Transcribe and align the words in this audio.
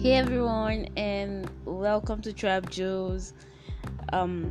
Hey 0.00 0.14
everyone, 0.14 0.88
and 0.96 1.46
welcome 1.66 2.22
to 2.22 2.32
Trap 2.32 2.70
Joes. 2.70 3.34
Um, 4.14 4.50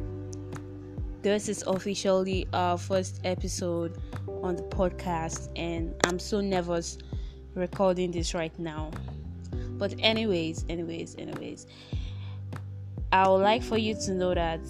this 1.23 1.49
is 1.49 1.63
officially 1.65 2.47
our 2.53 2.77
first 2.77 3.19
episode 3.23 3.99
on 4.43 4.57
the 4.57 4.61
podcast, 4.61 5.49
and 5.55 5.95
I'm 6.03 6.19
so 6.19 6.39
nervous 6.39 6.99
recording 7.55 8.11
this 8.11 8.35
right 8.35 8.57
now. 8.59 8.91
But 9.79 9.95
anyways, 9.97 10.65
anyways, 10.69 11.15
anyways, 11.17 11.65
I 13.11 13.27
would 13.27 13.41
like 13.41 13.63
for 13.63 13.79
you 13.79 13.95
to 14.05 14.11
know 14.11 14.35
that 14.35 14.61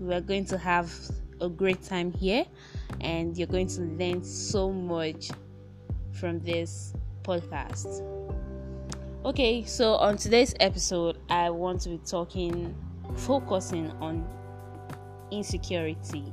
we're 0.00 0.20
going 0.20 0.46
to 0.46 0.58
have 0.58 0.92
a 1.40 1.48
great 1.48 1.84
time 1.84 2.10
here, 2.12 2.44
and 3.02 3.38
you're 3.38 3.46
going 3.46 3.68
to 3.68 3.82
learn 3.82 4.24
so 4.24 4.72
much 4.72 5.30
from 6.10 6.40
this 6.40 6.92
podcast. 7.22 8.15
Okay, 9.26 9.64
so 9.64 9.94
on 9.94 10.16
today's 10.16 10.54
episode, 10.60 11.18
I 11.28 11.50
want 11.50 11.80
to 11.80 11.88
be 11.88 11.98
talking, 11.98 12.76
focusing 13.16 13.90
on 14.00 14.24
insecurity. 15.32 16.32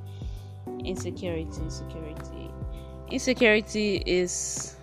Insecurity, 0.85 1.59
insecurity. 1.59 2.51
Insecurity 3.09 4.03
is 4.05 4.75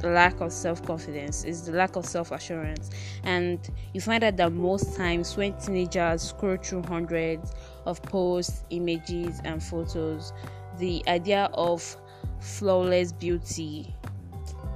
the 0.00 0.08
lack 0.08 0.40
of 0.40 0.54
self 0.54 0.82
confidence, 0.82 1.44
is 1.44 1.66
the 1.66 1.72
lack 1.72 1.96
of 1.96 2.06
self 2.06 2.32
assurance. 2.32 2.88
And 3.24 3.58
you 3.92 4.00
find 4.00 4.24
out 4.24 4.38
that 4.38 4.50
most 4.50 4.96
times 4.96 5.36
when 5.36 5.52
teenagers 5.58 6.22
scroll 6.22 6.56
through 6.56 6.84
hundreds 6.84 7.52
of 7.84 8.00
posts, 8.04 8.64
images, 8.70 9.42
and 9.44 9.62
photos, 9.62 10.32
the 10.78 11.04
idea 11.06 11.50
of 11.52 11.94
flawless 12.40 13.12
beauty 13.12 13.94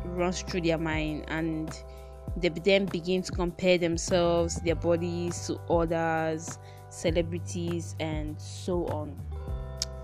runs 0.05 0.43
through 0.43 0.61
their 0.61 0.77
mind 0.77 1.25
and 1.29 1.83
they 2.37 2.49
then 2.49 2.87
begin 2.87 3.23
to 3.23 3.33
compare 3.33 3.79
themselves, 3.79 4.57
their 4.63 4.75
bodies 4.75 5.47
to 5.47 5.61
others, 5.73 6.59
celebrities, 6.91 7.95
and 8.01 8.41
so 8.41 8.87
on. 8.87 9.17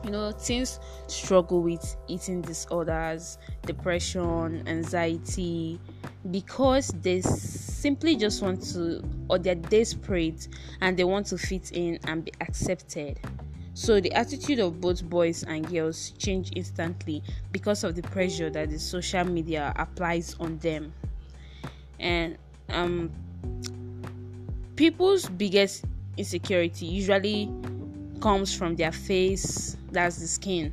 You 0.05 0.13
know, 0.13 0.33
teens 0.33 0.81
struggle 1.09 1.61
with 1.61 1.97
eating 2.09 2.41
disorders, 2.41 3.37
depression, 3.67 4.67
anxiety, 4.67 5.79
because 6.31 6.89
they 7.03 7.21
simply 7.21 8.17
just 8.17 8.43
want 8.43 8.63
to, 8.73 9.03
or 9.29 9.39
they're 9.39 9.55
desperate 9.57 10.49
and 10.81 10.97
they 10.97 11.05
want 11.05 11.27
to 11.27 11.39
fit 11.39 11.73
in 11.73 11.99
and 12.05 12.25
be 12.25 12.33
accepted. 12.41 13.21
So 13.75 14.01
the 14.01 14.13
attitude 14.13 14.59
of 14.59 14.81
both 14.81 15.05
boys 15.05 15.43
and 15.43 15.69
girls 15.69 16.13
change 16.13 16.51
instantly 16.57 17.23
because 17.53 17.85
of 17.85 17.95
the 17.95 18.03
pressure 18.03 18.51
that 18.51 18.71
the 18.71 18.79
social 18.79 19.25
media 19.25 19.73
applies 19.77 20.35
on 20.41 20.59
them 20.59 20.93
and 22.01 22.37
um, 22.71 23.11
people's 24.77 25.29
biggest 25.29 25.85
insecurity 26.17 26.87
usually 26.87 27.51
comes 28.21 28.55
from 28.55 28.77
their 28.77 28.93
face 28.93 29.77
that's 29.93 30.17
the 30.17 30.27
skin. 30.27 30.73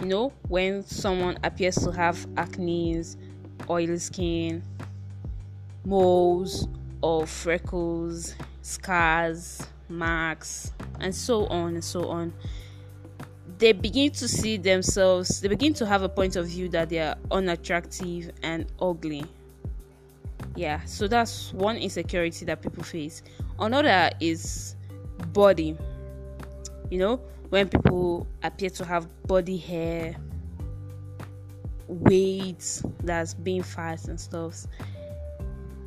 You 0.00 0.06
know 0.06 0.32
when 0.48 0.82
someone 0.82 1.38
appears 1.42 1.76
to 1.76 1.90
have 1.90 2.26
acne 2.36 3.02
oily 3.68 3.98
skin 3.98 4.62
moles 5.84 6.68
or 7.00 7.26
freckles 7.26 8.34
scars 8.62 9.66
marks 9.88 10.72
and 11.00 11.14
so 11.14 11.46
on 11.46 11.74
and 11.74 11.84
so 11.84 12.08
on 12.08 12.32
they 13.58 13.72
begin 13.72 14.10
to 14.10 14.28
see 14.28 14.56
themselves 14.56 15.40
they 15.40 15.48
begin 15.48 15.72
to 15.72 15.86
have 15.86 16.02
a 16.02 16.08
point 16.08 16.36
of 16.36 16.46
view 16.48 16.68
that 16.68 16.88
they 16.88 16.98
are 16.98 17.16
unattractive 17.30 18.30
and 18.42 18.66
ugly 18.80 19.24
yeah 20.56 20.82
so 20.84 21.06
that's 21.06 21.52
one 21.52 21.76
insecurity 21.76 22.44
that 22.46 22.62
people 22.62 22.82
face. 22.82 23.22
Another 23.58 24.10
is 24.20 24.74
body. 25.32 25.76
You 26.90 26.98
know 26.98 27.20
when 27.50 27.68
people 27.68 28.26
appear 28.42 28.70
to 28.70 28.84
have 28.84 29.08
body 29.26 29.56
hair 29.56 30.16
weight 31.88 32.82
that's 33.04 33.34
being 33.34 33.62
fat 33.62 34.04
and 34.08 34.18
stuff 34.18 34.66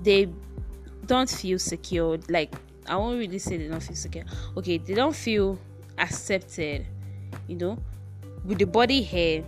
they 0.01 0.29
don't 1.05 1.29
feel 1.29 1.59
secure. 1.59 2.17
Like 2.29 2.53
i 2.87 2.95
won't 2.95 3.19
really 3.19 3.39
say 3.39 3.57
they 3.57 3.67
don't 3.67 3.83
feel 3.83 3.95
secure. 3.95 4.23
Okay 4.57 4.77
they 4.77 4.93
don't 4.93 5.15
feel 5.15 5.59
accepted 5.97 6.85
you 7.47 7.57
know 7.57 7.77
with 8.45 8.57
the 8.57 8.65
body 8.65 9.01
hair 9.03 9.43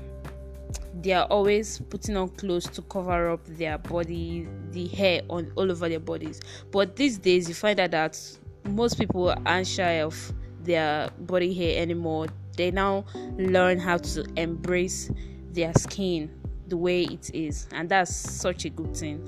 they 0.99 1.13
are 1.13 1.25
always 1.25 1.79
putting 1.89 2.17
on 2.17 2.29
clothes 2.29 2.67
to 2.69 2.81
cover 2.83 3.31
up 3.31 3.45
their 3.45 3.77
body, 3.77 4.47
the 4.71 4.87
hair 4.87 5.21
on 5.29 5.51
all 5.55 5.71
over 5.71 5.87
their 5.87 5.99
bodies. 5.99 6.41
But 6.71 6.95
these 6.95 7.17
days, 7.17 7.47
you 7.47 7.55
find 7.55 7.79
out 7.79 7.91
that 7.91 8.19
most 8.65 8.97
people 8.97 9.33
aren't 9.45 9.67
shy 9.67 10.01
of 10.01 10.33
their 10.63 11.09
body 11.19 11.53
hair 11.53 11.81
anymore. 11.81 12.27
They 12.57 12.71
now 12.71 13.05
learn 13.37 13.79
how 13.79 13.97
to 13.97 14.25
embrace 14.35 15.11
their 15.53 15.73
skin 15.73 16.29
the 16.67 16.77
way 16.77 17.03
it 17.03 17.33
is, 17.33 17.67
and 17.71 17.89
that's 17.89 18.15
such 18.15 18.65
a 18.65 18.69
good 18.69 18.95
thing. 18.95 19.27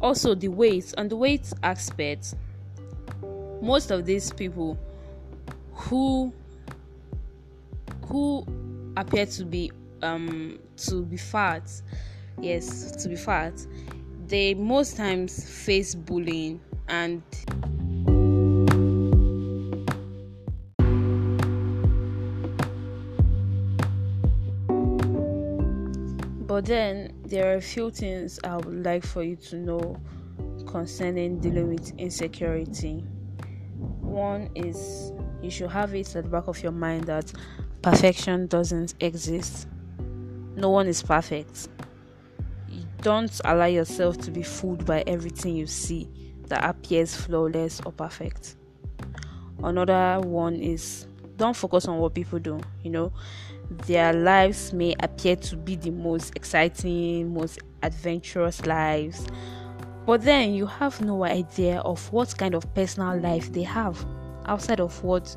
Also, 0.00 0.34
the 0.34 0.48
weight 0.48 0.94
and 0.96 1.10
the 1.10 1.16
weight 1.16 1.52
aspect. 1.62 2.34
Most 3.60 3.90
of 3.90 4.04
these 4.04 4.32
people 4.32 4.78
who 5.72 6.32
who 8.06 8.46
appear 8.96 9.24
to 9.26 9.44
be 9.44 9.72
um 10.02 10.58
to 10.76 11.02
be 11.02 11.16
fat 11.16 11.70
yes 12.40 12.90
to 12.92 13.08
be 13.08 13.16
fat 13.16 13.54
they 14.26 14.54
most 14.54 14.96
times 14.96 15.48
face 15.48 15.94
bullying 15.94 16.60
and 16.88 17.22
but 26.46 26.64
then 26.64 27.12
there 27.24 27.52
are 27.52 27.56
a 27.56 27.60
few 27.60 27.90
things 27.90 28.40
i 28.44 28.56
would 28.56 28.84
like 28.84 29.04
for 29.04 29.22
you 29.22 29.36
to 29.36 29.56
know 29.56 30.00
concerning 30.74 31.38
dealing 31.38 31.68
with 31.68 31.92
insecurity. 31.98 33.04
One 34.00 34.50
is 34.56 35.12
you 35.40 35.48
should 35.48 35.70
have 35.70 35.94
it 35.94 36.16
at 36.16 36.24
the 36.24 36.30
back 36.30 36.48
of 36.48 36.60
your 36.64 36.72
mind 36.72 37.04
that 37.04 37.32
perfection 37.80 38.48
doesn't 38.48 38.94
exist 39.00 39.68
no 40.56 40.70
one 40.70 40.86
is 40.86 41.02
perfect. 41.02 41.68
You 42.68 42.84
Don't 43.02 43.40
allow 43.44 43.66
yourself 43.66 44.18
to 44.18 44.30
be 44.30 44.42
fooled 44.42 44.84
by 44.84 45.02
everything 45.06 45.56
you 45.56 45.66
see 45.66 46.08
that 46.48 46.64
appears 46.64 47.14
flawless 47.14 47.80
or 47.84 47.92
perfect. 47.92 48.56
Another 49.62 50.20
one 50.20 50.54
is 50.56 51.06
don't 51.36 51.56
focus 51.56 51.86
on 51.86 51.98
what 51.98 52.14
people 52.14 52.38
do, 52.38 52.60
you 52.82 52.90
know. 52.90 53.12
Their 53.86 54.12
lives 54.12 54.72
may 54.72 54.94
appear 55.00 55.36
to 55.36 55.56
be 55.56 55.74
the 55.74 55.90
most 55.90 56.36
exciting, 56.36 57.32
most 57.34 57.58
adventurous 57.82 58.66
lives, 58.66 59.26
but 60.06 60.22
then 60.22 60.54
you 60.54 60.66
have 60.66 61.00
no 61.00 61.24
idea 61.24 61.80
of 61.80 62.12
what 62.12 62.36
kind 62.36 62.54
of 62.54 62.72
personal 62.74 63.18
life 63.18 63.52
they 63.52 63.62
have 63.62 64.04
outside 64.46 64.80
of 64.80 65.02
what 65.02 65.34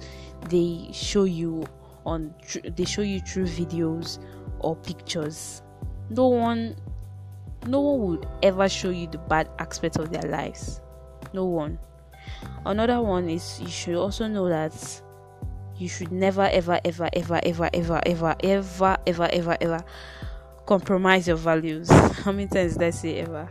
they 0.49 0.89
show 0.91 1.23
you 1.23 1.66
on 2.05 2.34
they 2.75 2.85
show 2.85 3.01
you 3.01 3.19
through 3.22 3.45
videos 3.45 4.19
or 4.59 4.75
pictures. 4.75 5.62
No 6.09 6.28
one 6.28 6.75
no 7.66 7.81
one 7.81 8.00
would 8.01 8.28
ever 8.44 8.69
show 8.69 8.90
you 8.90 9.07
the 9.07 9.18
bad 9.18 9.50
aspects 9.59 9.97
of 9.97 10.12
their 10.12 10.29
lives. 10.29 10.81
No 11.34 11.45
one. 11.45 11.79
Another 12.66 13.01
one 13.01 13.29
is 13.29 13.59
you 13.59 13.67
should 13.67 13.96
also 13.96 14.28
know 14.28 14.47
that 14.50 15.01
you 15.78 15.88
should 15.88 16.12
never 16.12 16.50
ever 16.51 16.79
ever 16.85 17.09
ever 17.13 17.40
ever 17.44 17.69
ever 17.73 18.00
ever 18.03 18.35
ever 18.44 18.97
ever 19.06 19.29
ever 19.31 19.57
ever 19.62 19.84
compromise 20.66 21.28
your 21.28 21.38
values. 21.38 21.90
How 21.90 22.32
many 22.32 22.47
times 22.47 22.73
did 22.73 22.84
I 22.84 22.90
say 22.91 23.20
ever? 23.20 23.49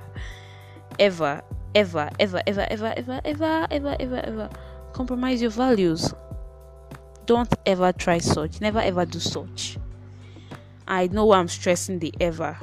Ever, 0.98 1.42
ever, 1.74 2.10
ever, 2.18 2.42
ever, 2.46 2.66
ever, 2.70 2.94
ever, 2.96 3.20
ever, 3.24 3.66
ever, 3.70 3.96
ever, 4.00 4.20
ever 4.24 4.50
compromise 4.92 5.42
your 5.42 5.50
values. 5.50 6.14
Don't 7.26 7.52
ever 7.66 7.92
try 7.92 8.18
such. 8.18 8.60
Never 8.60 8.78
ever 8.80 9.04
do 9.04 9.18
such. 9.18 9.78
I 10.88 11.08
know 11.08 11.32
I'm 11.32 11.48
stressing 11.48 11.98
the 11.98 12.14
ever 12.20 12.56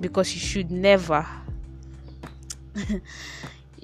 because 0.00 0.34
you 0.34 0.40
should 0.40 0.70
never. 0.70 1.26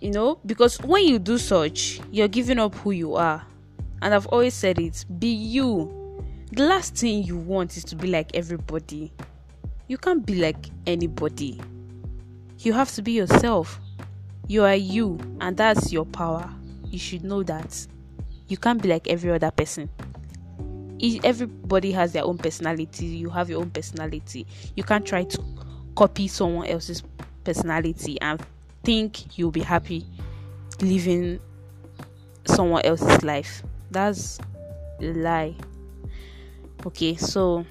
you 0.01 0.11
know, 0.11 0.39
because 0.45 0.81
when 0.81 1.05
you 1.07 1.19
do 1.19 1.39
such, 1.39 2.01
you're 2.11 2.29
giving 2.29 2.59
up 2.59 2.75
who 2.77 2.91
you 2.91 3.15
are. 3.15 3.45
And 4.03 4.13
I've 4.13 4.27
always 4.27 4.55
said 4.55 4.79
it 4.79 5.05
be 5.19 5.29
you. 5.29 6.25
The 6.53 6.65
last 6.65 6.97
thing 6.97 7.23
you 7.23 7.37
want 7.37 7.77
is 7.77 7.85
to 7.85 7.97
be 7.97 8.09
like 8.09 8.35
everybody. 8.35 9.13
You 9.89 9.99
can't 9.99 10.25
be 10.25 10.37
like 10.37 10.71
anybody. 10.87 11.61
You 12.59 12.73
have 12.73 12.91
to 12.93 13.03
be 13.03 13.13
yourself. 13.13 13.81
You 14.47 14.65
are 14.65 14.75
you, 14.75 15.19
and 15.41 15.57
that's 15.57 15.93
your 15.93 16.05
power. 16.05 16.53
You 16.87 16.99
should 16.99 17.25
know 17.25 17.43
that. 17.45 17.87
You 18.49 18.57
can't 18.57 18.83
be 18.83 18.89
like 18.89 19.09
every 19.09 19.31
other 19.31 19.51
person 19.51 19.89
everybody 21.25 21.93
has 21.93 22.13
their 22.13 22.25
own 22.25 22.39
personality 22.39 23.07
you 23.07 23.29
have 23.29 23.51
your 23.51 23.61
own 23.61 23.71
personality 23.71 24.47
you 24.77 24.83
can't 24.83 25.05
try 25.05 25.25
to 25.25 25.43
copy 25.97 26.27
someone 26.29 26.67
else's 26.67 27.03
personality 27.45 28.21
and 28.21 28.45
think 28.85 29.39
you'll 29.39 29.51
be 29.51 29.61
happy 29.61 30.07
living 30.81 31.41
someone 32.47 32.83
else's 32.85 33.23
life. 33.23 33.63
That's 33.91 34.39
a 35.01 35.13
lie. 35.13 35.57
Okay, 36.87 37.17
so 37.17 37.65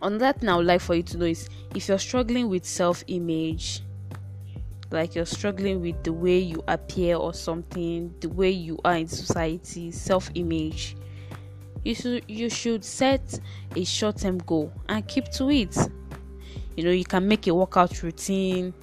on 0.00 0.18
that 0.18 0.42
now, 0.42 0.60
like 0.60 0.80
for 0.80 0.94
you 0.94 1.02
to 1.04 1.18
know 1.18 1.26
is 1.26 1.48
if 1.74 1.88
you're 1.88 1.98
struggling 1.98 2.48
with 2.48 2.64
self 2.64 3.04
image, 3.08 3.82
like 4.90 5.14
you're 5.14 5.26
struggling 5.26 5.80
with 5.80 6.02
the 6.04 6.12
way 6.12 6.38
you 6.38 6.62
appear 6.68 7.16
or 7.16 7.34
something, 7.34 8.14
the 8.20 8.28
way 8.28 8.50
you 8.50 8.78
are 8.84 8.96
in 8.96 9.08
society, 9.08 9.90
self 9.90 10.30
image, 10.34 10.96
you 11.86 11.94
should 11.94 12.24
you 12.26 12.50
should 12.50 12.84
set 12.84 13.38
a 13.76 13.84
short 13.84 14.18
term 14.18 14.38
goal 14.38 14.72
and 14.88 15.06
keep 15.06 15.30
to 15.32 15.50
it. 15.50 15.76
You 16.76 16.84
know, 16.84 16.90
you 16.90 17.04
can 17.04 17.26
make 17.28 17.46
a 17.46 17.54
workout 17.54 18.02
routine, 18.02 18.74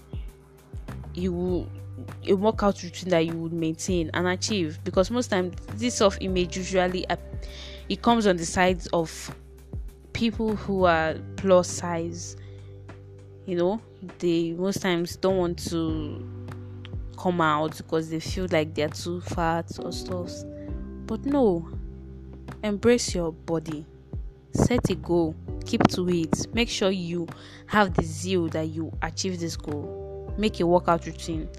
you 1.13 1.33
will 1.33 1.69
a 2.27 2.33
workout 2.33 2.81
routine 2.81 3.09
that 3.09 3.25
you 3.25 3.33
would 3.33 3.53
maintain 3.53 4.09
and 4.13 4.27
achieve 4.27 4.79
because 4.83 5.11
most 5.11 5.27
times 5.27 5.53
this 5.75 5.95
self 5.95 6.17
image 6.21 6.57
usually 6.57 7.05
it 7.89 8.01
comes 8.01 8.25
on 8.25 8.35
the 8.37 8.45
sides 8.45 8.87
of 8.93 9.35
people 10.13 10.55
who 10.55 10.85
are 10.85 11.15
plus 11.35 11.67
size 11.67 12.35
you 13.45 13.55
know 13.55 13.79
they 14.19 14.53
most 14.53 14.81
times 14.81 15.15
don't 15.17 15.37
want 15.37 15.59
to 15.69 16.27
come 17.17 17.39
out 17.41 17.77
because 17.77 18.09
they 18.09 18.19
feel 18.19 18.47
like 18.51 18.73
they're 18.73 18.89
too 18.89 19.21
fat 19.21 19.67
or 19.79 19.91
stuff 19.91 20.31
but 21.05 21.23
no 21.25 21.69
embrace 22.63 23.13
your 23.13 23.31
body. 23.31 23.85
Set 24.51 24.89
a 24.89 24.95
goal. 24.95 25.35
Keep 25.65 25.87
to 25.89 26.09
it. 26.09 26.53
Make 26.53 26.69
sure 26.69 26.91
you 26.91 27.27
have 27.67 27.93
the 27.93 28.03
zeal 28.03 28.47
that 28.49 28.67
you 28.69 28.91
achieve 29.01 29.39
this 29.39 29.55
goal. 29.55 30.33
Make 30.37 30.59
a 30.59 30.65
workout 30.67 31.05
routine. 31.05 31.49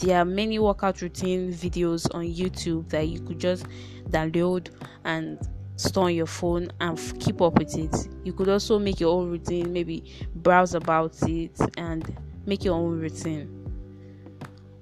There 0.00 0.18
are 0.18 0.24
many 0.24 0.58
workout 0.58 1.00
routine 1.00 1.52
videos 1.52 2.14
on 2.14 2.24
youtube 2.24 2.88
that 2.90 3.08
you 3.08 3.18
could 3.18 3.38
just 3.38 3.64
download 4.10 4.68
and 5.04 5.38
store 5.76 6.04
on 6.04 6.14
your 6.14 6.26
phone 6.26 6.70
and 6.80 6.98
f- 6.98 7.18
keep 7.18 7.40
up 7.40 7.58
with 7.58 7.76
it. 7.76 8.08
You 8.24 8.32
could 8.32 8.48
also 8.48 8.78
make 8.78 9.00
your 9.00 9.18
own 9.18 9.30
routine, 9.30 9.72
maybe 9.72 10.04
browse 10.34 10.74
about 10.74 11.16
it 11.22 11.58
and 11.78 12.14
make 12.44 12.64
your 12.64 12.74
own 12.74 12.98
routine. 12.98 13.62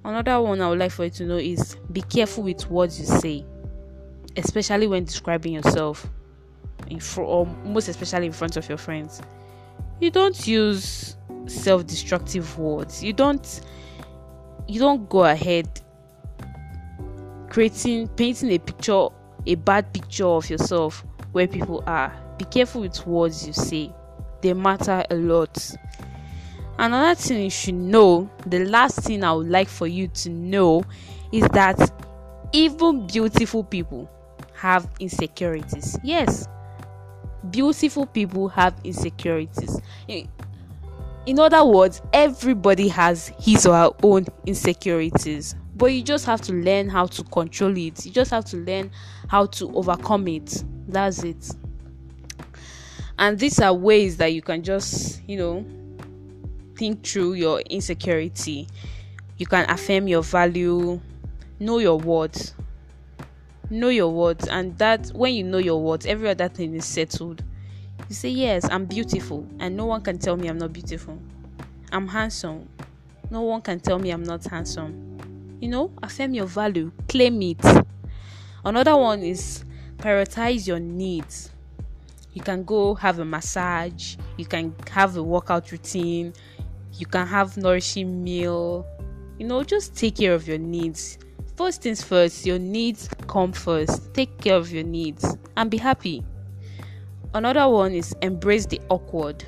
Another 0.05 0.41
one 0.41 0.61
I 0.61 0.69
would 0.69 0.79
like 0.79 0.91
for 0.91 1.05
you 1.05 1.11
to 1.11 1.25
know 1.25 1.37
is 1.37 1.77
be 1.93 2.03
careful 2.03 2.45
with 2.45 2.69
what 2.71 2.99
you 2.99 3.05
say, 3.05 3.45
especially 4.37 4.87
when 4.87 5.05
describing 5.05 5.53
yourself, 5.53 6.09
in 6.89 7.01
fr- 7.01 7.23
or 7.23 7.47
most 7.65 7.89
especially 7.89 8.27
in 8.27 8.33
front 8.33 8.57
of 8.57 8.69
your 8.69 8.79
friends. 8.79 9.23
You 10.01 10.11
don't 10.11 10.47
use 10.47 11.17
self-destructive 11.47 12.59
words. 12.59 13.03
You 13.03 13.13
don't 13.13 13.61
you 14.67 14.81
don't 14.81 15.09
go 15.09 15.25
ahead 15.25 15.69
creating 17.51 18.09
painting 18.09 18.51
a 18.51 18.59
picture 18.59 19.09
a 19.47 19.55
bad 19.57 19.93
picture 19.93 20.27
of 20.27 20.49
yourself 20.49 21.05
where 21.33 21.47
people 21.47 21.85
are. 21.87 22.13
Be 22.39 22.45
careful 22.47 22.81
with 22.81 23.07
words 23.07 23.47
you 23.47 23.53
say, 23.53 23.93
they 24.41 24.53
matter 24.55 25.05
a 25.11 25.15
lot. 25.15 25.71
Another 26.79 27.15
thing 27.15 27.45
you 27.45 27.51
should 27.51 27.75
know, 27.75 28.29
the 28.47 28.65
last 28.65 29.01
thing 29.01 29.23
I 29.23 29.33
would 29.33 29.49
like 29.49 29.69
for 29.69 29.87
you 29.87 30.09
to 30.09 30.31
know 30.31 30.83
is 31.31 31.47
that 31.49 31.93
even 32.53 33.07
beautiful 33.07 33.63
people 33.63 34.11
have 34.65 34.89
insecurities. 34.99 35.99
Yes, 36.03 36.49
beautiful 37.51 38.07
people 38.07 38.49
have 38.49 38.75
insecurities. 38.83 39.79
In 40.09 41.39
other 41.39 41.63
words, 41.67 42.01
everybody 42.15 42.89
has 42.89 43.31
his 43.39 43.67
or 43.67 43.75
her 43.75 43.91
own 44.03 44.25
insecurities. 44.47 45.55
But 45.77 45.87
you 45.87 46.03
just 46.03 46.25
have 46.25 46.41
to 46.43 46.55
learn 46.55 46.89
how 46.89 47.05
to 47.09 47.23
control 47.25 47.77
it. 47.77 48.07
You 48.07 48.11
just 48.11 48.31
have 48.31 48.47
to 48.47 48.57
learn 48.57 48.91
how 49.29 49.45
to 49.47 49.71
overcome 49.77 50.29
it. 50.29 50.65
That's 50.89 51.23
it. 51.25 51.51
And 53.19 53.39
these 53.39 53.61
are 53.61 53.75
ways 53.75 54.17
that 54.17 54.33
you 54.33 54.41
can 54.41 54.63
just 54.63 55.21
you 55.29 55.37
know 55.37 55.67
think 56.75 57.05
through 57.05 57.35
your 57.35 57.61
insecurity. 57.61 58.67
You 59.37 59.45
can 59.45 59.69
affirm 59.69 60.09
your 60.09 60.23
value 60.23 61.03
know 61.61 61.79
your 61.79 61.99
words 61.99 62.55
know 63.71 63.89
your 63.89 64.13
words 64.13 64.47
and 64.49 64.77
that 64.79 65.09
when 65.09 65.35
you 65.35 65.43
know 65.43 65.59
your 65.59 65.81
words 65.81 66.07
every 66.07 66.29
other 66.29 66.49
thing 66.49 66.75
is 66.75 66.85
settled 66.85 67.43
you 68.09 68.15
say 68.15 68.29
yes 68.29 68.69
i'm 68.71 68.85
beautiful 68.85 69.47
and 69.59 69.77
no 69.77 69.87
one 69.87 70.01
can 70.03 70.19
tell 70.19 70.37
me 70.37 70.49
i'm 70.49 70.59
not 70.59 70.73
beautiful 70.73 71.19
i'm 71.93 72.09
handsome 72.09 72.69
no 73.31 73.41
one 73.41 73.61
can 73.63 73.81
tell 73.81 73.99
me 73.99 74.11
i'm 74.11 74.25
not 74.25 74.45
handsome 74.45 75.15
you 75.65 75.71
know, 75.71 75.91
affirm 76.03 76.35
your 76.35 76.45
value, 76.45 76.93
claim 77.09 77.41
it. 77.41 77.65
Another 78.67 78.99
one 78.99 79.23
is 79.23 79.65
prioritize 79.97 80.67
your 80.67 80.79
needs. 80.79 81.51
You 82.35 82.43
can 82.43 82.65
go 82.65 82.95
have 82.97 83.19
a 83.19 83.25
massage, 83.25 84.17
you 84.37 84.45
can 84.45 84.75
have 84.91 85.17
a 85.17 85.23
workout 85.23 85.73
routine, 85.73 86.35
you 86.99 87.07
can 87.07 87.27
have 87.27 87.57
nourishing 87.57 88.23
meal. 88.23 88.87
You 89.39 89.47
know, 89.47 89.65
just 89.65 89.97
take 89.97 90.17
care 90.17 90.35
of 90.35 90.47
your 90.47 90.59
needs. 90.59 91.17
First 91.57 91.83
things 91.83 92.03
first, 92.03 92.45
your 92.45 92.59
needs 92.59 93.09
come 93.29 93.53
first. 93.53 94.13
Take 94.13 94.41
care 94.41 94.57
of 94.57 94.73
your 94.73 94.83
needs 94.83 95.37
and 95.57 95.71
be 95.71 95.77
happy. 95.77 96.25
Another 97.33 97.69
one 97.69 97.93
is 97.93 98.15
embrace 98.23 98.67
the 98.67 98.81
awkward. 98.89 99.45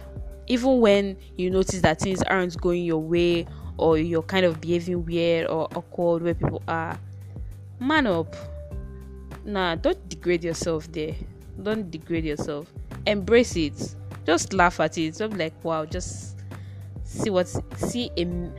Even 0.47 0.81
when 0.81 1.17
you 1.37 1.51
notice 1.51 1.81
that 1.81 2.01
things 2.01 2.23
aren't 2.23 2.61
going 2.61 2.85
your 2.85 3.03
way 3.03 3.47
or 3.77 3.99
you're 3.99 4.23
kind 4.23 4.47
of 4.47 4.61
behaving 4.61 5.05
weird 5.05 5.49
or 5.49 5.69
awkward 5.75 6.23
where 6.23 6.35
people 6.35 6.63
are, 6.69 6.97
man 7.81 8.07
up. 8.07 8.37
Nah, 9.45 9.75
don't 9.75 10.09
degrade 10.09 10.45
yourself 10.45 10.91
there. 10.93 11.15
Don't 11.63 11.91
degrade 11.91 12.25
yourself. 12.25 12.73
Embrace 13.07 13.57
it. 13.57 13.95
Just 14.25 14.53
laugh 14.53 14.79
at 14.79 14.97
it. 14.99 15.17
Don't 15.19 15.31
be 15.31 15.39
like, 15.39 15.65
wow, 15.65 15.85
just 15.85 16.37
see 17.05 17.31
what 17.31 17.49
see 17.77 18.11
a 18.17 18.53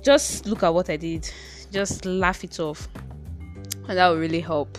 just 0.00 0.46
look 0.46 0.62
at 0.62 0.72
what 0.72 0.90
I 0.90 0.96
did. 0.96 1.30
Just 1.70 2.04
laugh 2.04 2.44
it 2.44 2.58
off. 2.60 2.88
And 3.88 3.98
that 3.98 4.08
will 4.08 4.18
really 4.18 4.40
help. 4.40 4.78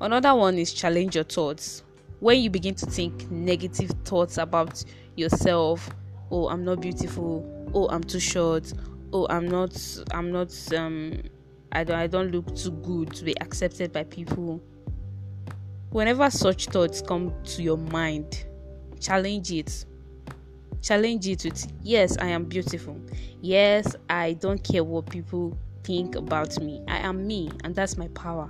Another 0.00 0.34
one 0.34 0.58
is 0.58 0.72
challenge 0.72 1.14
your 1.14 1.24
thoughts. 1.24 1.82
When 2.20 2.40
you 2.40 2.50
begin 2.50 2.74
to 2.76 2.86
think 2.86 3.30
negative 3.30 3.90
thoughts 4.04 4.38
about 4.38 4.84
yourself, 5.16 5.90
oh, 6.30 6.48
I'm 6.48 6.64
not 6.64 6.80
beautiful, 6.80 7.62
oh 7.74 7.88
i'm 7.88 8.02
too 8.02 8.20
short 8.20 8.72
oh 9.12 9.26
i'm 9.30 9.48
not 9.48 9.76
i'm 10.12 10.30
not 10.30 10.52
um 10.74 11.20
i 11.72 11.82
don't 11.84 11.98
i 11.98 12.06
don't 12.06 12.30
look 12.30 12.54
too 12.54 12.70
good 12.70 13.12
to 13.12 13.24
be 13.24 13.38
accepted 13.40 13.92
by 13.92 14.04
people 14.04 14.60
whenever 15.90 16.28
such 16.30 16.66
thoughts 16.66 17.02
come 17.02 17.32
to 17.44 17.62
your 17.62 17.76
mind 17.76 18.44
challenge 19.00 19.52
it 19.52 19.84
challenge 20.80 21.26
it 21.28 21.44
with 21.44 21.66
yes 21.82 22.16
i 22.18 22.26
am 22.26 22.44
beautiful 22.44 22.98
yes 23.40 23.94
i 24.10 24.32
don't 24.34 24.62
care 24.62 24.84
what 24.84 25.06
people 25.06 25.56
think 25.84 26.14
about 26.14 26.58
me 26.60 26.82
i 26.88 26.98
am 26.98 27.26
me 27.26 27.50
and 27.64 27.74
that's 27.74 27.96
my 27.96 28.08
power 28.08 28.48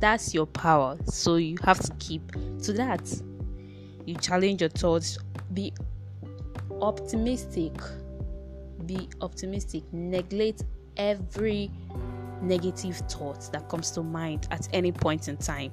that's 0.00 0.32
your 0.34 0.46
power 0.46 0.96
so 1.04 1.36
you 1.36 1.56
have 1.62 1.78
to 1.78 1.92
keep 1.98 2.22
to 2.62 2.72
that 2.72 3.12
you 4.06 4.14
challenge 4.16 4.60
your 4.60 4.70
thoughts 4.70 5.18
be 5.52 5.72
optimistic 6.80 7.72
be 8.90 9.08
optimistic. 9.20 9.82
Neglect 9.92 10.64
every 10.96 11.70
negative 12.42 12.96
thought 13.08 13.52
that 13.52 13.68
comes 13.68 13.90
to 13.92 14.02
mind 14.02 14.48
at 14.50 14.68
any 14.72 14.92
point 14.92 15.28
in 15.28 15.36
time. 15.36 15.72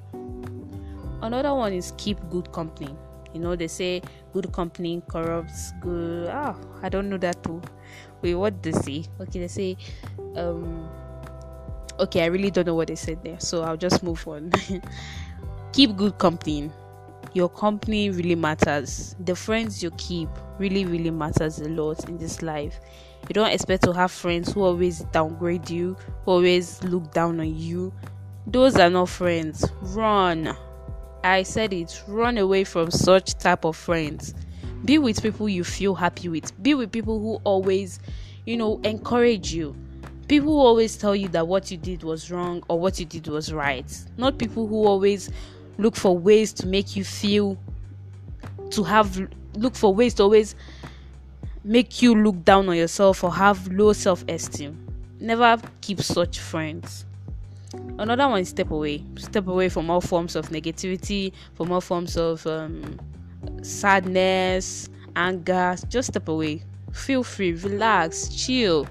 Another 1.22 1.54
one 1.54 1.72
is 1.72 1.92
keep 1.96 2.18
good 2.30 2.52
company. 2.52 2.94
You 3.34 3.40
know, 3.40 3.56
they 3.56 3.68
say 3.68 4.02
good 4.32 4.52
company 4.52 5.02
corrupts 5.08 5.72
good. 5.80 6.30
Ah, 6.30 6.56
I 6.82 6.88
don't 6.88 7.10
know 7.10 7.18
that 7.18 7.42
too. 7.42 7.60
Wait, 8.22 8.34
what 8.34 8.62
they 8.62 8.72
say? 8.72 9.04
Okay, 9.20 9.40
they 9.40 9.48
say, 9.48 9.76
um, 10.36 10.88
okay, 11.98 12.22
I 12.22 12.26
really 12.26 12.50
don't 12.50 12.66
know 12.66 12.74
what 12.74 12.88
they 12.88 12.96
said 12.96 13.22
there, 13.22 13.40
so 13.40 13.62
I'll 13.62 13.76
just 13.76 14.02
move 14.02 14.26
on. 14.26 14.52
keep 15.72 15.96
good 15.96 16.18
company 16.18 16.70
your 17.34 17.48
company 17.48 18.10
really 18.10 18.34
matters. 18.34 19.14
The 19.20 19.36
friends 19.36 19.82
you 19.82 19.90
keep 19.92 20.28
really, 20.58 20.84
really 20.84 21.10
matters 21.10 21.58
a 21.60 21.68
lot 21.68 22.08
in 22.08 22.18
this 22.18 22.42
life. 22.42 22.80
You 23.28 23.34
don't 23.34 23.50
expect 23.50 23.84
to 23.84 23.92
have 23.92 24.10
friends 24.10 24.52
who 24.52 24.62
always 24.62 25.00
downgrade 25.12 25.68
you, 25.68 25.96
who 26.24 26.32
always 26.32 26.82
look 26.84 27.12
down 27.12 27.40
on 27.40 27.54
you. 27.54 27.92
Those 28.46 28.76
are 28.76 28.90
not 28.90 29.08
friends. 29.08 29.64
Run. 29.82 30.56
I 31.22 31.42
said 31.42 31.72
it. 31.72 32.02
Run 32.06 32.38
away 32.38 32.64
from 32.64 32.90
such 32.90 33.34
type 33.34 33.64
of 33.64 33.76
friends. 33.76 34.34
Be 34.84 34.98
with 34.98 35.22
people 35.22 35.48
you 35.48 35.64
feel 35.64 35.94
happy 35.94 36.28
with. 36.28 36.62
Be 36.62 36.74
with 36.74 36.92
people 36.92 37.18
who 37.18 37.40
always, 37.44 38.00
you 38.46 38.56
know, 38.56 38.80
encourage 38.84 39.52
you. 39.52 39.74
People 40.28 40.52
who 40.52 40.58
always 40.58 40.96
tell 40.96 41.16
you 41.16 41.28
that 41.28 41.48
what 41.48 41.70
you 41.70 41.76
did 41.76 42.02
was 42.02 42.30
wrong 42.30 42.62
or 42.68 42.78
what 42.78 43.00
you 43.00 43.06
did 43.06 43.26
was 43.28 43.52
right. 43.52 43.90
Not 44.16 44.38
people 44.38 44.66
who 44.66 44.84
always 44.84 45.30
look 45.78 45.96
for 45.96 46.16
ways 46.16 46.52
to 46.52 46.66
make 46.66 46.96
you 46.96 47.04
feel 47.04 47.56
to 48.70 48.82
have 48.82 49.28
look 49.54 49.74
for 49.74 49.94
ways 49.94 50.14
to 50.14 50.24
always 50.24 50.54
make 51.64 52.02
you 52.02 52.14
look 52.14 52.44
down 52.44 52.68
on 52.68 52.76
yourself 52.76 53.24
or 53.24 53.32
have 53.32 53.68
low 53.68 53.92
self-esteem 53.92 54.76
never 55.20 55.56
keep 55.80 56.00
such 56.00 56.38
friends 56.38 57.06
another 57.98 58.28
one 58.28 58.40
is 58.40 58.48
step 58.48 58.70
away 58.70 59.02
step 59.16 59.46
away 59.46 59.68
from 59.68 59.90
all 59.90 60.00
forms 60.00 60.36
of 60.36 60.48
negativity 60.50 61.32
from 61.54 61.72
all 61.72 61.80
forms 61.80 62.16
of 62.16 62.46
um, 62.46 62.98
sadness 63.62 64.88
anger 65.16 65.76
just 65.88 66.08
step 66.08 66.28
away. 66.28 66.62
Feel 66.92 67.22
free 67.22 67.52
relax 67.52 68.28
chill. 68.28 68.86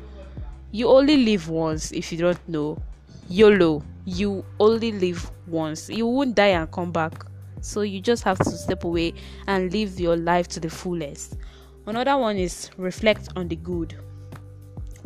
You 0.72 0.90
only 0.90 1.18
live 1.18 1.50
once 1.50 1.92
if 1.92 2.12
you 2.12 2.18
don't 2.18 2.50
know. 2.50 2.82
Yolo 3.30 3.84
you 4.08 4.46
only 4.62 4.94
live 4.94 5.30
once. 5.48 5.90
You 5.90 6.08
won't 6.08 6.34
die 6.34 6.48
and 6.48 6.72
come 6.72 6.94
back. 6.94 7.26
So 7.60 7.82
you 7.82 8.00
just 8.00 8.24
have 8.24 8.38
to 8.40 8.50
step 8.52 8.86
away 8.86 9.14
and 9.48 9.72
live 9.74 10.00
your 10.00 10.16
life 10.16 10.48
to 10.50 10.62
the 10.62 10.70
fullest. 10.70 11.36
Another 11.86 12.18
one 12.18 12.38
is 12.38 12.70
reflect 12.78 13.28
on 13.36 13.50
the 13.50 13.58
good 13.58 13.96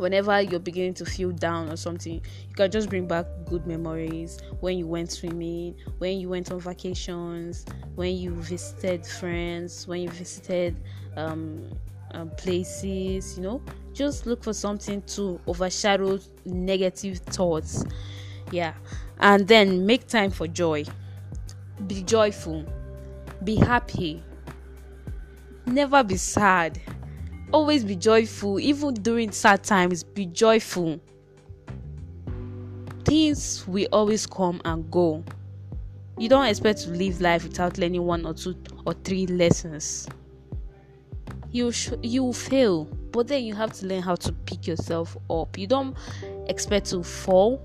whenever 0.02 0.42
you're 0.42 0.60
beginning 0.60 0.94
to 0.94 1.04
feel 1.04 1.30
down 1.30 1.70
or 1.70 1.76
something, 1.76 2.14
you 2.14 2.54
can 2.54 2.70
just 2.70 2.90
bring 2.90 3.06
back 3.06 3.24
good 3.46 3.66
memories 3.66 4.38
when 4.60 4.76
you 4.76 4.86
went 4.86 5.10
swimming, 5.10 5.76
when 5.98 6.18
you 6.18 6.28
went 6.28 6.50
on 6.50 6.58
vacations, 6.58 7.64
when 7.94 8.16
you 8.16 8.34
visited 8.34 9.06
friends, 9.06 9.86
when 9.86 10.02
you 10.02 10.10
visited 10.10 10.76
um, 11.16 11.70
um, 12.10 12.30
places, 12.30 13.36
you 13.38 13.44
know. 13.44 13.62
Just 13.92 14.26
look 14.26 14.42
for 14.42 14.52
something 14.52 15.02
to 15.02 15.40
overshadow 15.46 16.18
negative 16.44 17.18
thoughts. 17.18 17.84
Yeah. 18.50 18.74
And 19.20 19.46
then 19.46 19.86
make 19.86 20.08
time 20.08 20.30
for 20.30 20.48
joy. 20.48 20.84
Be 21.86 22.02
joyful. 22.02 22.64
Be 23.44 23.54
happy. 23.54 24.22
Never 25.64 26.02
be 26.02 26.16
sad 26.16 26.80
always 27.52 27.84
be 27.84 27.94
joyful 27.94 28.58
even 28.58 28.94
during 28.94 29.30
sad 29.30 29.62
times 29.62 30.02
be 30.02 30.26
joyful. 30.26 31.00
Things 33.04 33.66
will 33.66 33.88
always 33.92 34.26
come 34.26 34.60
and 34.64 34.90
go. 34.90 35.22
You 36.18 36.28
don't 36.28 36.46
expect 36.46 36.80
to 36.82 36.90
live 36.90 37.20
life 37.20 37.44
without 37.44 37.78
learning 37.78 38.04
one 38.04 38.24
or 38.26 38.34
two 38.34 38.56
or 38.86 38.94
three 38.94 39.26
lessons. 39.26 40.08
You 41.50 41.70
sh- 41.72 41.90
you 42.02 42.24
will 42.24 42.32
fail 42.32 42.84
but 43.12 43.28
then 43.28 43.44
you 43.44 43.54
have 43.54 43.72
to 43.74 43.86
learn 43.86 44.00
how 44.02 44.14
to 44.14 44.32
pick 44.32 44.66
yourself 44.66 45.16
up. 45.28 45.58
You 45.58 45.66
don't 45.66 45.94
expect 46.48 46.86
to 46.90 47.02
fall 47.02 47.60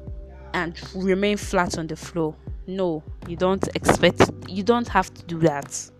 and 0.53 0.77
remain 0.93 1.37
flat 1.37 1.77
on 1.77 1.87
the 1.87 1.95
floor. 1.95 2.35
No 2.67 3.03
you 3.27 3.37
don't 3.37 3.65
expect 3.75 4.29
you 4.47 4.63
don't 4.63 4.87
have 4.87 5.13
to 5.13 5.23
do 5.23 5.39
that 5.39 5.91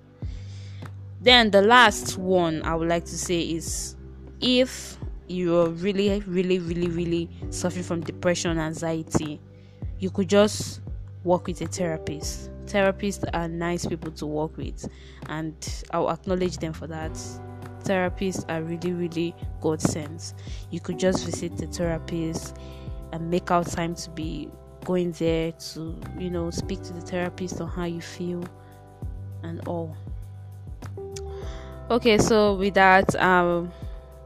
then 1.21 1.51
the 1.51 1.61
last 1.61 2.17
one 2.17 2.61
I 2.63 2.75
would 2.75 2.87
like 2.87 3.05
to 3.05 3.17
say 3.17 3.41
is 3.41 3.95
if 4.39 4.97
you're 5.27 5.69
really, 5.69 6.21
really, 6.21 6.59
really, 6.59 6.87
really 6.87 7.29
suffering 7.49 7.83
from 7.83 8.01
depression, 8.01 8.57
anxiety, 8.57 9.41
you 9.99 10.09
could 10.09 10.29
just 10.29 10.81
work 11.23 11.47
with 11.47 11.61
a 11.61 11.67
therapist. 11.67 12.51
Therapists 12.65 13.23
are 13.33 13.47
nice 13.47 13.85
people 13.85 14.11
to 14.11 14.25
work 14.25 14.55
with, 14.57 14.87
and 15.27 15.55
I'll 15.91 16.09
acknowledge 16.09 16.57
them 16.57 16.73
for 16.73 16.87
that. 16.87 17.11
Therapists 17.83 18.45
are 18.49 18.61
really, 18.61 18.93
really 18.93 19.35
God 19.61 19.81
sent. 19.81 20.33
You 20.69 20.79
could 20.79 20.99
just 20.99 21.25
visit 21.25 21.57
the 21.57 21.67
therapist 21.67 22.57
and 23.13 23.29
make 23.29 23.51
out 23.51 23.67
time 23.67 23.95
to 23.95 24.09
be 24.11 24.49
going 24.83 25.13
there 25.13 25.51
to, 25.51 25.99
you 26.17 26.29
know, 26.29 26.49
speak 26.51 26.83
to 26.83 26.93
the 26.93 27.01
therapist 27.01 27.59
on 27.61 27.69
how 27.69 27.85
you 27.85 28.01
feel 28.01 28.43
and 29.43 29.65
all 29.67 29.95
okay 31.89 32.17
so 32.17 32.55
with 32.55 32.73
that 32.73 33.15
um 33.15 33.71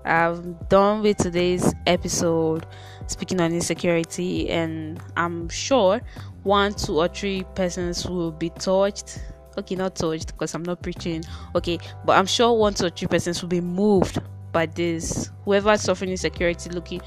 i'm 0.06 0.58
done 0.68 1.02
with 1.04 1.18
today's 1.18 1.74
episode 1.86 2.66
speaking 3.08 3.40
on 3.40 3.54
insecurity 3.54 4.50
and 4.50 5.00
i'm 5.16 5.48
sure 5.50 6.02
one 6.44 6.74
two 6.74 6.98
or 6.98 7.08
three 7.08 7.44
persons 7.56 8.06
will 8.08 8.32
be 8.32 8.50
touched. 8.52 9.20
Okay 9.58 9.76
not 9.76 9.96
touched 9.96 10.28
because 10.28 10.56
i'm 10.56 10.64
not 10.64 10.82
preaching. 10.82 11.24
Okay 11.56 11.78
but 12.06 12.18
i'm 12.18 12.26
sure 12.26 12.54
one 12.54 12.74
two 12.74 12.86
or 12.86 12.90
three 12.90 13.08
persons 13.08 13.42
will 13.42 13.50
be 13.50 13.62
moved 13.62 14.20
by 14.52 14.66
this. 14.66 15.30
Whoever 15.46 15.78
suffering 15.78 16.12
insecurity 16.12 16.70
looking 16.70 17.02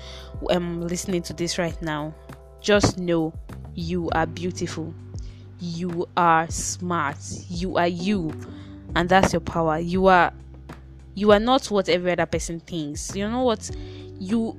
um 0.50 0.82
listening 0.82 1.22
to 1.22 1.32
this 1.34 1.58
right 1.58 1.80
now 1.82 2.14
just 2.60 2.98
know 2.98 3.32
you 3.74 4.08
are 4.10 4.26
beautiful. 4.26 4.94
You 5.58 6.06
are 6.16 6.48
smart. 6.50 7.16
You 7.48 7.76
are 7.76 7.88
you 7.88 8.32
and 8.96 9.08
that's 9.08 9.32
your 9.32 9.40
power 9.40 9.78
you 9.78 10.06
are 10.06 10.32
you 11.14 11.30
are 11.30 11.38
not 11.38 11.70
what 11.70 11.88
every 11.88 12.12
other 12.12 12.26
person 12.26 12.60
thinks. 12.60 13.14
You 13.14 13.28
know 13.28 13.42
what? 13.42 13.70
You 14.18 14.58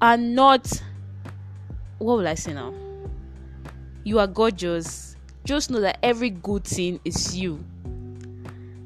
are 0.00 0.16
not. 0.16 0.82
What 1.98 2.18
will 2.18 2.28
I 2.28 2.34
say 2.34 2.54
now? 2.54 2.74
You 4.02 4.18
are 4.18 4.26
gorgeous. 4.26 5.16
Just 5.44 5.70
know 5.70 5.80
that 5.80 5.98
every 6.02 6.30
good 6.30 6.64
thing 6.64 7.00
is 7.04 7.36
you. 7.36 7.64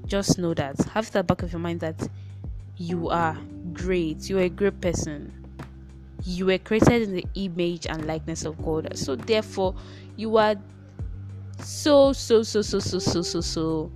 Just 0.06 0.38
know 0.38 0.52
that. 0.54 0.76
Have 0.92 1.11
that 1.12 1.26
back 1.26 1.42
of 1.42 1.52
your 1.52 1.61
mind 1.61 1.80
that 1.80 2.09
you 2.76 3.09
are 3.09 3.37
great. 3.73 4.28
You 4.28 4.38
are 4.38 4.42
a 4.42 4.49
great 4.49 4.80
person. 4.80 5.33
You 6.23 6.47
were 6.47 6.59
created 6.59 7.02
in 7.02 7.14
the 7.14 7.26
image 7.35 7.87
and 7.87 8.06
likeness 8.06 8.44
of 8.44 8.62
God. 8.62 8.97
So 8.97 9.16
therefore, 9.16 9.75
you 10.16 10.37
are 10.37 10.56
so 11.61 12.12
so 12.12 12.42
so 12.42 12.61
so 12.61 12.78
so 12.78 12.99
so 12.99 13.23
so 13.23 13.40
so 13.40 13.90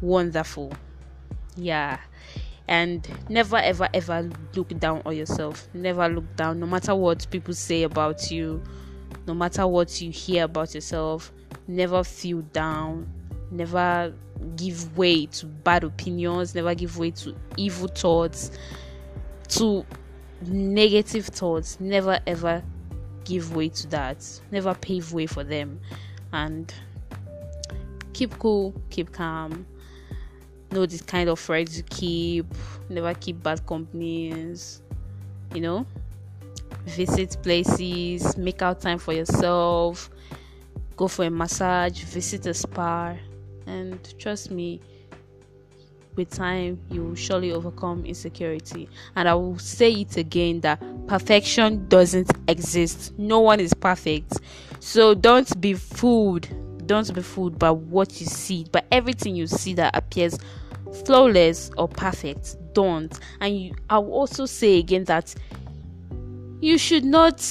wonderful. 0.00 0.72
Yeah. 1.56 2.00
And 2.68 3.08
never 3.28 3.56
ever 3.56 3.88
ever 3.94 4.28
look 4.54 4.78
down 4.78 5.02
on 5.06 5.16
yourself. 5.16 5.68
Never 5.72 6.08
look 6.08 6.36
down. 6.36 6.60
No 6.60 6.66
matter 6.66 6.94
what 6.94 7.26
people 7.30 7.54
say 7.54 7.84
about 7.84 8.30
you 8.30 8.62
no 9.26 9.34
matter 9.34 9.66
what 9.66 10.00
you 10.00 10.10
hear 10.10 10.44
about 10.44 10.74
yourself 10.74 11.32
never 11.66 12.04
feel 12.04 12.42
down. 12.52 13.06
Never 13.50 14.14
give 14.56 14.96
way 14.96 15.26
to 15.26 15.46
bad 15.46 15.84
opinions. 15.84 16.54
Never 16.54 16.74
give 16.74 16.98
way 16.98 17.10
to 17.12 17.34
evil 17.56 17.88
thoughts 17.88 18.50
to 19.48 19.84
negative 20.42 21.26
thoughts. 21.26 21.78
Never 21.80 22.20
ever 22.26 22.62
give 23.24 23.54
way 23.54 23.68
to 23.68 23.86
that. 23.88 24.24
Never 24.50 24.74
pave 24.74 25.12
way 25.12 25.26
for 25.26 25.44
them. 25.44 25.80
And 26.32 26.72
keep 28.12 28.38
cool 28.38 28.74
keep 28.90 29.12
calm 29.12 29.66
know 30.76 30.86
the 30.86 30.98
kind 31.04 31.28
of 31.28 31.38
friends 31.38 31.78
you 31.78 31.82
keep, 31.84 32.46
never 32.88 33.14
keep 33.14 33.42
bad 33.42 33.66
companies, 33.66 34.82
you 35.54 35.60
know, 35.60 35.86
visit 36.84 37.36
places, 37.42 38.36
make 38.36 38.60
out 38.60 38.80
time 38.80 38.98
for 38.98 39.14
yourself, 39.14 40.10
go 40.96 41.08
for 41.08 41.24
a 41.24 41.30
massage, 41.30 42.02
visit 42.02 42.46
a 42.46 42.54
spa, 42.54 43.16
and 43.66 44.18
trust 44.18 44.50
me, 44.50 44.80
with 46.14 46.30
time 46.30 46.78
you 46.90 47.04
will 47.04 47.14
surely 47.14 47.52
overcome 47.52 48.04
insecurity. 48.06 48.88
And 49.16 49.28
I 49.28 49.34
will 49.34 49.58
say 49.58 49.92
it 49.92 50.16
again 50.16 50.60
that 50.60 50.82
perfection 51.06 51.88
doesn't 51.88 52.30
exist, 52.48 53.18
no 53.18 53.40
one 53.40 53.60
is 53.60 53.72
perfect, 53.72 54.34
so 54.80 55.14
don't 55.14 55.58
be 55.60 55.72
fooled. 55.74 56.48
Don't 56.86 57.12
be 57.12 57.20
fooled 57.20 57.58
by 57.58 57.72
what 57.72 58.20
you 58.20 58.26
see, 58.26 58.64
by 58.70 58.80
everything 58.92 59.34
you 59.34 59.48
see 59.48 59.74
that 59.74 59.96
appears 59.96 60.38
flawless 61.04 61.70
or 61.76 61.88
perfect. 61.88 62.56
Don't. 62.74 63.18
And 63.40 63.58
you, 63.58 63.74
I 63.90 63.98
will 63.98 64.12
also 64.12 64.46
say 64.46 64.78
again 64.78 65.04
that 65.04 65.34
you 66.60 66.78
should 66.78 67.04
not 67.04 67.44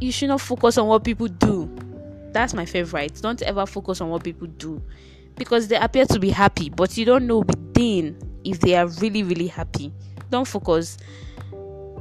you 0.00 0.10
should 0.10 0.28
not 0.28 0.40
focus 0.40 0.78
on 0.78 0.88
what 0.88 1.04
people 1.04 1.28
do. 1.28 1.70
That's 2.32 2.54
my 2.54 2.64
favorite. 2.64 3.20
Don't 3.22 3.40
ever 3.42 3.66
focus 3.66 4.00
on 4.00 4.08
what 4.10 4.24
people 4.24 4.46
do 4.46 4.82
because 5.36 5.68
they 5.68 5.76
appear 5.76 6.06
to 6.06 6.18
be 6.18 6.30
happy, 6.30 6.70
but 6.70 6.96
you 6.96 7.04
don't 7.04 7.26
know 7.26 7.38
within 7.38 8.18
if 8.44 8.60
they 8.60 8.74
are 8.74 8.86
really, 8.86 9.22
really 9.22 9.46
happy. 9.46 9.92
Don't 10.30 10.48
focus 10.48 10.98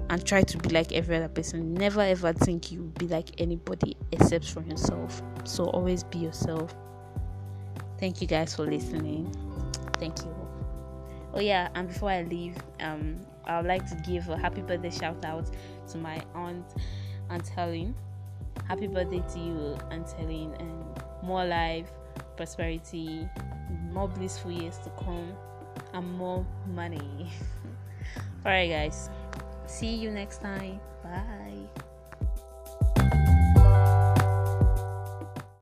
and 0.10 0.26
try 0.26 0.42
to 0.42 0.58
be 0.58 0.70
like 0.70 0.92
every 0.92 1.16
other 1.18 1.28
person. 1.28 1.74
Never 1.74 2.02
ever 2.02 2.34
think 2.34 2.72
you 2.72 2.82
will 2.82 2.90
be 2.90 3.08
like 3.08 3.30
anybody 3.38 3.96
except 4.12 4.50
for 4.50 4.62
yourself. 4.64 5.22
So 5.44 5.66
always 5.66 6.04
be 6.04 6.20
yourself. 6.20 6.76
Thank 8.00 8.22
you 8.22 8.28
guys 8.28 8.56
for 8.56 8.66
listening. 8.66 9.34
Thank 10.02 10.26
you. 10.26 10.36
Oh 11.36 11.40
yeah, 11.40 11.70
and 11.76 11.88
before 11.88 12.10
I 12.10 12.24
leave, 12.24 12.58
um, 12.80 13.20
I 13.46 13.58
would 13.58 13.68
like 13.68 13.88
to 13.88 13.96
give 13.98 14.28
a 14.30 14.36
happy 14.36 14.62
birthday 14.62 14.90
shout 14.90 15.24
out 15.24 15.46
to 15.92 15.98
my 16.00 16.20
aunt, 16.34 16.66
Aunt 17.30 17.48
Helen. 17.48 17.94
Happy 18.68 18.88
birthday 18.88 19.24
to 19.34 19.40
you, 19.40 19.78
Aunt 19.92 20.10
Helen, 20.18 20.56
and 20.60 20.84
more 21.22 21.46
life, 21.46 21.92
prosperity, 22.36 23.30
more 23.92 24.08
blissful 24.08 24.52
years 24.52 24.80
to 24.80 24.90
come, 25.04 25.34
and 25.94 26.18
more 26.18 26.44
money. 26.74 27.30
Alright, 28.46 28.72
guys. 28.72 29.12
See 29.68 29.96
you 29.96 30.10
next 30.10 30.42
time. 30.42 30.80
Bye. 31.04 31.41